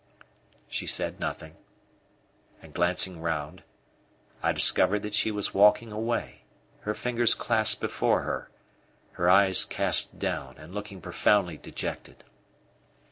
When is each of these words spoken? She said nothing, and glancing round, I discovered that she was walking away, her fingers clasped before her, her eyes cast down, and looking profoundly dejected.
She 0.67 0.87
said 0.87 1.19
nothing, 1.19 1.57
and 2.59 2.73
glancing 2.73 3.21
round, 3.21 3.61
I 4.41 4.51
discovered 4.51 5.03
that 5.03 5.13
she 5.13 5.29
was 5.29 5.53
walking 5.53 5.91
away, 5.91 6.41
her 6.79 6.95
fingers 6.95 7.35
clasped 7.35 7.79
before 7.81 8.23
her, 8.23 8.49
her 9.11 9.29
eyes 9.29 9.63
cast 9.63 10.17
down, 10.17 10.57
and 10.57 10.73
looking 10.73 11.01
profoundly 11.01 11.57
dejected. 11.57 12.23